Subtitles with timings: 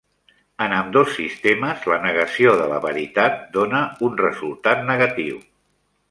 [0.67, 5.37] En ambdós sistemes, la negació de la veritat dóna un resultat negatiu.